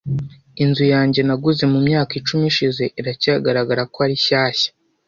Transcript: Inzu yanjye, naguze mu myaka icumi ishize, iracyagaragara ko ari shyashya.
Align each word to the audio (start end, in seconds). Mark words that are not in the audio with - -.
Inzu 0.63 0.85
yanjye, 0.93 1.19
naguze 1.27 1.63
mu 1.71 1.79
myaka 1.87 2.11
icumi 2.19 2.43
ishize, 2.51 2.83
iracyagaragara 2.99 3.81
ko 3.93 3.97
ari 4.05 4.15
shyashya. 4.25 4.69